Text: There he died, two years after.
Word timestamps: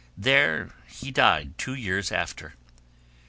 There 0.17 0.71
he 0.87 1.11
died, 1.11 1.59
two 1.59 1.75
years 1.75 2.11
after. 2.11 2.55